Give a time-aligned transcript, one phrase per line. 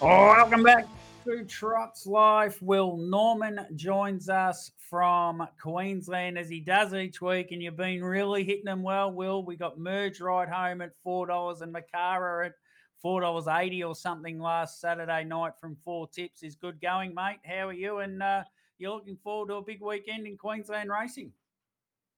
[0.00, 0.86] Welcome back
[1.24, 2.60] to Trots Life.
[2.60, 8.44] Will Norman joins us from Queensland as he does each week, and you've been really
[8.44, 9.10] hitting them well.
[9.10, 12.52] Will we got Merge right home at four dollars and Makara at
[13.00, 17.38] four dollars eighty or something last Saturday night from four tips is good going, mate.
[17.44, 17.98] How are you?
[17.98, 18.42] And uh,
[18.78, 21.32] you're looking forward to a big weekend in Queensland racing.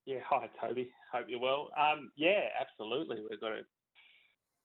[0.06, 0.90] Yeah, hi Toby.
[1.12, 1.68] Hope you're well.
[1.78, 3.18] Um, yeah, absolutely.
[3.28, 3.62] We've got a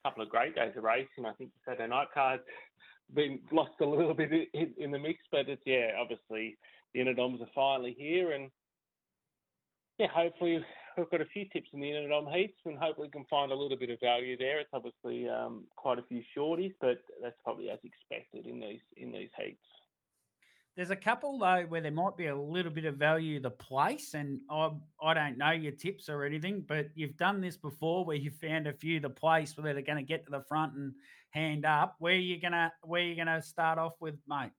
[0.03, 1.25] couple of great days of racing.
[1.25, 2.43] I think the Saturday night card's
[3.13, 6.57] been lost a little bit in, in the mix, but it's yeah, obviously
[6.93, 8.49] the Interdoms are finally here, and
[9.97, 10.63] yeah, hopefully
[10.97, 13.77] we've got a few tips in the Interdom heats, and hopefully can find a little
[13.77, 14.59] bit of value there.
[14.59, 19.11] It's obviously um, quite a few shorties, but that's probably as expected in these in
[19.11, 19.59] these heats.
[20.77, 24.13] There's a couple though where there might be a little bit of value the place,
[24.13, 24.69] and I
[25.01, 28.67] I don't know your tips or anything, but you've done this before where you found
[28.67, 30.93] a few the place where they're going to get to the front and
[31.31, 31.95] hand up.
[31.99, 34.51] Where you gonna where you gonna start off with, mate?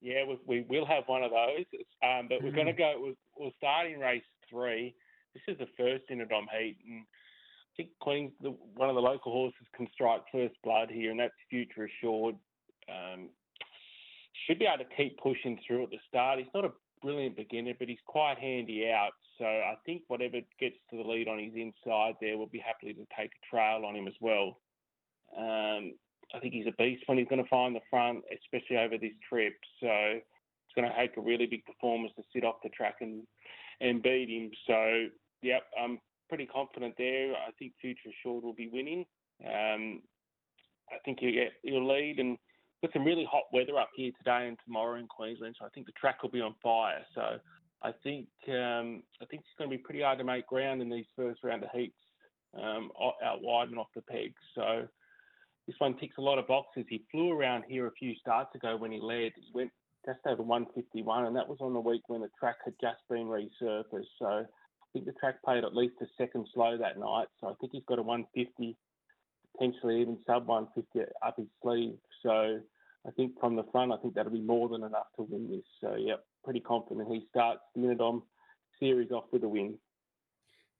[0.00, 1.64] Yeah, we, we will have one of those,
[2.02, 2.78] um, but we're going to Mm.
[2.78, 2.94] go.
[3.00, 4.94] We'll, we'll start in race three.
[5.34, 9.32] This is the first Interdom heat, and I think Queens, the, one of the local
[9.32, 12.36] horses, can strike first blood here, and that's Future Assured.
[12.88, 13.30] Um,
[14.46, 16.38] should be able to keep pushing through at the start.
[16.38, 19.12] He's not a brilliant beginner, but he's quite handy out.
[19.38, 22.92] So I think whatever gets to the lead on his inside there, we'll be happy
[22.92, 24.58] to take a trail on him as well.
[25.36, 25.94] Um,
[26.34, 29.12] I think he's a beast when he's going to find the front, especially over this
[29.28, 29.54] trip.
[29.80, 33.22] So it's going to take a really big performance to sit off the track and
[33.80, 34.50] and beat him.
[34.66, 35.06] So
[35.42, 37.34] yep, I'm pretty confident there.
[37.34, 39.04] I think Future Assured will be winning.
[39.44, 40.02] Um,
[40.90, 42.38] I think he'll get he'll lead and
[42.82, 45.56] got some really hot weather up here today and tomorrow in Queensland.
[45.58, 47.04] So I think the track will be on fire.
[47.14, 47.38] So
[47.82, 50.90] I think um, I think it's going to be pretty hard to make ground in
[50.90, 51.96] these first round of heats
[52.60, 52.90] um,
[53.24, 54.32] out wide and off the peg.
[54.54, 54.86] So
[55.66, 56.84] this one ticks a lot of boxes.
[56.88, 59.32] He flew around here a few starts ago when he led.
[59.34, 59.70] He went
[60.06, 63.26] just over 151, and that was on the week when the track had just been
[63.26, 64.06] resurfaced.
[64.18, 64.44] So I
[64.92, 67.26] think the track played at least a second slow that night.
[67.40, 68.76] So I think he's got a 150,
[69.56, 71.96] potentially even sub 150 up his sleeve.
[72.22, 72.60] So
[73.06, 75.64] I think from the front, I think that'll be more than enough to win this.
[75.80, 78.22] So yeah, pretty confident he starts the Interdom
[78.80, 79.78] series off with a win.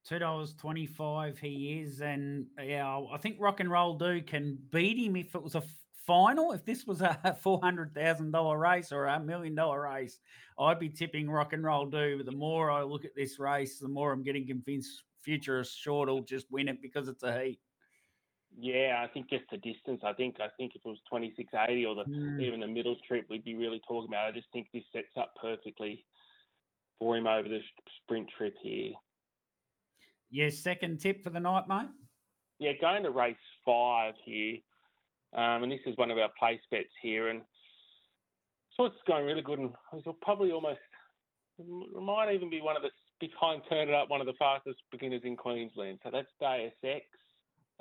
[0.06, 1.38] Two dollars twenty five.
[1.38, 5.42] He is, and yeah, I think Rock and Roll Do can beat him if it
[5.42, 5.64] was a
[6.06, 6.52] final.
[6.52, 10.20] If this was a four hundred thousand dollar race or a million dollar race,
[10.60, 12.18] I'd be tipping Rock and Roll Do.
[12.18, 16.08] But the more I look at this race, the more I'm getting convinced Future Assured
[16.08, 17.58] will just win it because it's a heat.
[18.54, 20.00] Yeah, I think just the distance.
[20.04, 22.40] I think I think if it was 2680 or the Mm.
[22.40, 24.28] even the middle trip, we'd be really talking about.
[24.28, 26.04] I just think this sets up perfectly
[26.98, 27.60] for him over the
[28.02, 28.92] sprint trip here.
[30.30, 31.88] Yeah, second tip for the night, mate.
[32.58, 34.58] Yeah, going to race five here,
[35.34, 37.42] um, and this is one of our place bets here, and
[38.76, 40.80] so it's going really good, and he'll probably almost
[41.58, 41.66] it
[42.02, 45.22] might even be one of the behind Turn It Up, one of the fastest beginners
[45.24, 46.00] in Queensland.
[46.02, 47.06] So that's Deus Ex.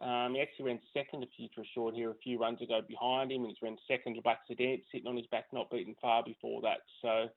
[0.01, 3.41] Um, he actually ran second to Future Assured here a few runs ago behind him,
[3.41, 6.79] and he's ran second to Sedan, sitting on his back, not beaten far before that.
[7.01, 7.29] So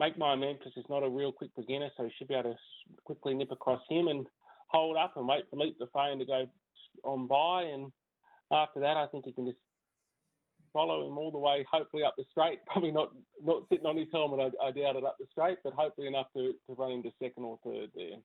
[0.00, 2.58] Make My Memphis is not a real quick beginner, so he should be able to
[3.04, 4.26] quickly nip across him and
[4.68, 6.46] hold up and wait for Leap the Fame to go
[7.04, 7.62] on by.
[7.62, 7.92] And
[8.52, 9.58] after that, I think he can just
[10.72, 12.58] follow him all the way, hopefully up the straight.
[12.66, 13.10] Probably not
[13.42, 16.26] not sitting on his helmet, I, I doubt it, up the straight, but hopefully enough
[16.36, 18.18] to, to run into second or third there.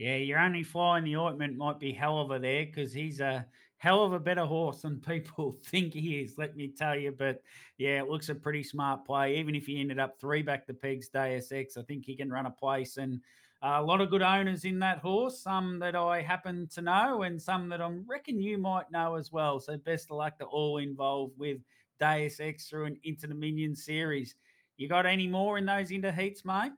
[0.00, 3.44] Yeah, your only fly in the ointment might be Helliver there because he's a
[3.76, 7.12] hell of a better horse than people think he is, let me tell you.
[7.12, 7.42] But
[7.76, 9.36] yeah, it looks a pretty smart play.
[9.36, 12.30] Even if he ended up three back to pegs, Deus Ex, I think he can
[12.30, 12.96] run a place.
[12.96, 13.20] And
[13.62, 17.24] uh, a lot of good owners in that horse, some that I happen to know
[17.24, 19.60] and some that I reckon you might know as well.
[19.60, 21.58] So best of luck to all involved with
[22.00, 24.34] Deus Ex through an Interdominion series.
[24.78, 26.72] You got any more in those inter heats, mate?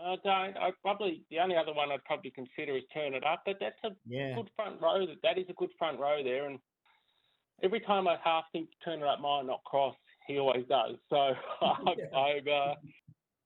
[0.00, 0.56] I don't.
[0.56, 3.82] I probably the only other one I'd probably consider is Turn It Up, but that's
[3.84, 4.34] a Yeah.
[4.34, 5.06] good front row.
[5.06, 6.58] That that is a good front row there, and
[7.62, 9.96] every time I half think Turn It Up might not cross,
[10.26, 10.96] he always does.
[11.10, 11.16] So
[11.62, 12.74] I've, I've uh,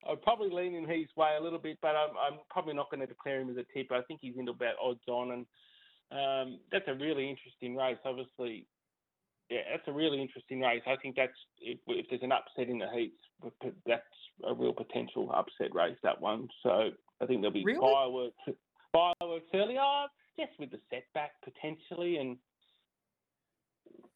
[0.09, 3.07] I'm probably leaning his way a little bit, but I'm, I'm probably not going to
[3.07, 3.93] declare him as a tip.
[3.93, 5.47] I think he's into about odds on, and
[6.11, 7.99] um, that's a really interesting race.
[8.05, 8.67] Obviously,
[9.49, 10.83] yeah, that's a really interesting race.
[10.87, 13.21] I think that's if, if there's an upset in the heats,
[13.87, 14.03] that's
[14.47, 15.97] a real potential upset race.
[16.03, 16.49] That one.
[16.63, 16.91] So
[17.21, 17.81] I think there'll be really?
[17.81, 18.37] fireworks,
[18.93, 20.09] fireworks early on,
[20.39, 22.37] just with the setback potentially, and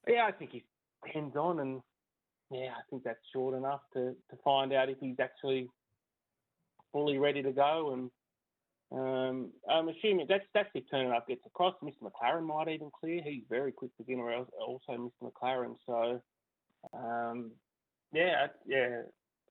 [0.08, 0.64] yeah, I think he
[1.12, 1.80] hands on, and
[2.50, 5.68] yeah, I think that's short enough to to find out if he's actually
[6.92, 8.10] fully ready to go and
[8.92, 11.74] um, I'm assuming that's that's if Turn It Up gets across.
[11.82, 12.04] Mr.
[12.04, 13.20] McLaren might even clear.
[13.24, 14.44] He's very quick beginner.
[14.60, 15.10] Also, Mr.
[15.24, 15.74] McLaren.
[15.86, 16.20] So,
[16.94, 17.50] um,
[18.12, 19.02] yeah, yeah.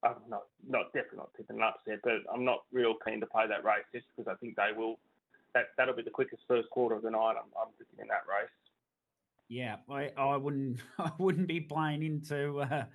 [0.03, 3.47] I'm not not definitely not tipping an upset, but I'm not real keen to play
[3.47, 4.99] that race just because I think they will.
[5.53, 7.35] That that'll be the quickest first quarter of the night.
[7.37, 8.49] I'm I'm thinking in that race.
[9.47, 12.85] Yeah, I, I wouldn't I wouldn't be playing into uh,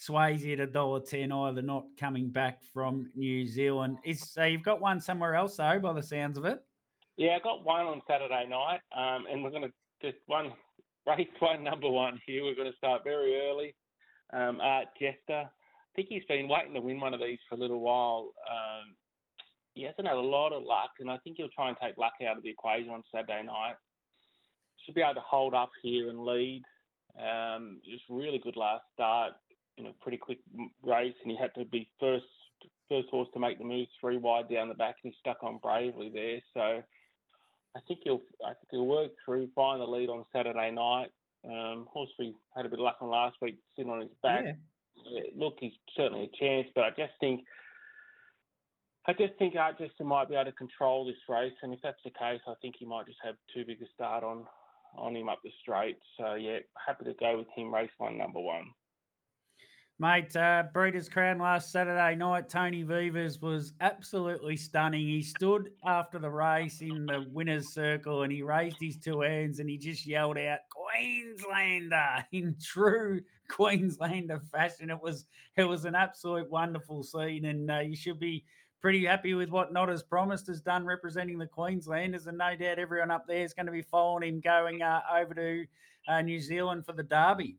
[0.00, 1.62] Swayze at a dollar ten either.
[1.62, 3.98] Not coming back from New Zealand.
[4.04, 6.62] Is so you've got one somewhere else though, by the sounds of it.
[7.16, 9.72] Yeah, I got one on Saturday night, um, and we're going to
[10.02, 10.52] just one
[11.06, 12.44] race one number one here.
[12.44, 13.74] We're going to start very early.
[14.32, 15.48] Um, Art Jester.
[15.48, 18.32] I think he's been waiting to win one of these for a little while.
[18.50, 18.94] Um,
[19.74, 22.14] he hasn't had a lot of luck, and I think he'll try and take luck
[22.28, 23.76] out of the equation on Saturday night.
[24.84, 26.62] Should be able to hold up here and lead.
[27.18, 29.32] Um, just really good last start
[29.76, 30.38] you know, pretty quick
[30.82, 32.24] race, and he had to be first
[32.88, 35.58] first horse to make the move three wide down the back, and he stuck on
[35.58, 36.40] bravely there.
[36.54, 36.82] So
[37.76, 41.10] I think he'll I think he'll work through, find the lead on Saturday night.
[41.48, 44.44] Um, horse we had a bit of luck on last week, sitting on his back.
[44.44, 45.20] Yeah.
[45.36, 47.42] Look, he's certainly a chance, but I just think.
[49.08, 52.00] I just think Art Jester might be able to control this race, and if that's
[52.04, 54.46] the case, I think he might just have too big a start on
[54.98, 55.98] on him up the straight.
[56.18, 58.64] So yeah, happy to go with him race one, number one.
[59.98, 65.06] Mate, uh, Breeders' Crown last Saturday night, Tony Vivers was absolutely stunning.
[65.06, 69.58] He stood after the race in the winner's circle and he raised his two hands
[69.58, 70.58] and he just yelled out,
[70.96, 74.90] Queenslander, in true Queenslander fashion.
[74.90, 75.26] It was
[75.56, 78.44] it was an absolute wonderful scene, and uh, you should be
[78.80, 82.26] pretty happy with what Not As Promised has done representing the Queenslanders.
[82.26, 85.34] And no doubt everyone up there is going to be following him going uh, over
[85.34, 85.66] to
[86.08, 87.56] uh, New Zealand for the Derby.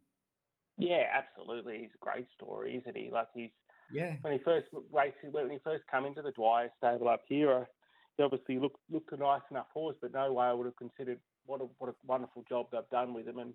[0.77, 1.79] Yeah, absolutely.
[1.79, 3.09] He's a great story, isn't he?
[3.11, 3.49] Like he's
[3.91, 4.15] yeah.
[4.21, 7.67] When he first raced, when he first come into the Dwyer stable up here,
[8.17, 11.19] he obviously looked looked a nice enough horse, but no way I would have considered
[11.45, 13.39] what a what a wonderful job they've done with him.
[13.39, 13.53] And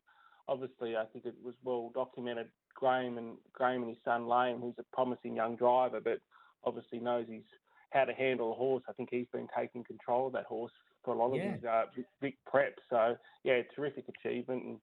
[0.49, 2.49] obviously, I think it was well documented.
[2.75, 6.21] Graham and Graham and his son Lane, who's a promising young driver, but
[6.65, 7.43] obviously knows he's
[7.91, 8.83] how to handle a horse.
[8.89, 10.73] I think he's been taking control of that horse
[11.05, 11.53] for a lot of yeah.
[11.53, 11.85] his uh,
[12.21, 12.77] big prep.
[12.89, 14.79] So yeah, terrific achievement and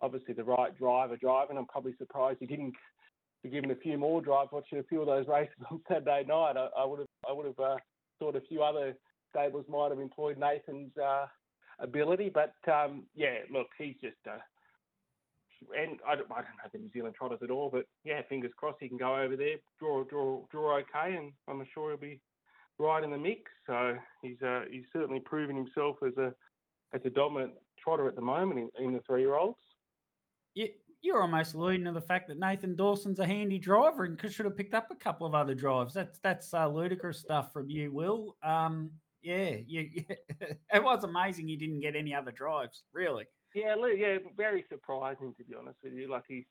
[0.00, 1.58] obviously the right driver driving.
[1.58, 2.74] I'm probably surprised he didn't
[3.42, 6.56] be given a few more drives watching a few of those races on Saturday night.
[6.56, 7.76] I, I would have I would have uh,
[8.18, 8.94] thought a few other
[9.30, 11.26] stables might have employed Nathan's uh,
[11.78, 14.16] ability, but um, yeah, look, he's just.
[14.26, 14.38] Uh,
[15.76, 18.52] and I don't, I don't know the New Zealand trotters at all, but yeah, fingers
[18.56, 22.20] crossed he can go over there, draw, draw, draw okay, and I'm sure he'll be
[22.78, 23.50] right in the mix.
[23.66, 26.32] So he's uh, he's certainly proven himself as a
[26.94, 29.58] as a dominant trotter at the moment in, in the three year olds
[31.02, 34.46] you, are almost alluding to the fact that Nathan Dawson's a handy driver and should
[34.46, 35.94] have picked up a couple of other drives.
[35.94, 38.36] That's that's uh, ludicrous stuff from you, Will.
[38.42, 38.90] Um,
[39.22, 39.90] yeah, you,
[40.72, 43.24] it was amazing you didn't get any other drives, really.
[43.54, 46.10] Yeah, yeah, very surprising to be honest with you.
[46.10, 46.44] Like he's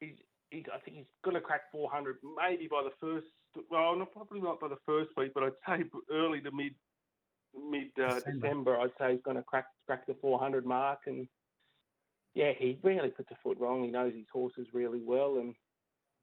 [0.00, 0.16] he's,
[0.50, 3.26] he's I think he's going to crack 400 maybe by the first.
[3.70, 6.74] Well, not probably not by the first week, but I'd say early to mid
[7.54, 8.40] mid uh, December.
[8.40, 8.80] December.
[8.80, 11.26] I'd say he's going to crack crack the 400 mark and
[12.34, 13.84] yeah, he really puts a foot wrong.
[13.84, 15.54] He knows his horses really well, and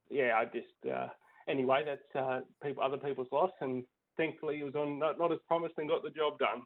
[0.10, 1.08] yeah, I just uh,
[1.48, 3.84] anyway, that's uh, people, other people's loss, and
[4.19, 6.61] thankfully he was on not, not as promised and got the job done.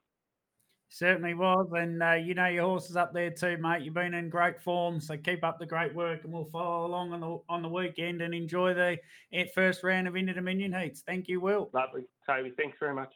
[0.89, 3.81] Certainly was, and uh, you know your horses up there too, mate.
[3.81, 7.13] You've been in great form, so keep up the great work, and we'll follow along
[7.13, 8.97] on the on the weekend and enjoy the
[9.55, 11.01] first round of Inter Dominion heats.
[11.05, 11.69] Thank you, Will.
[11.73, 12.51] Lovely, Toby.
[12.57, 13.11] Thanks very much.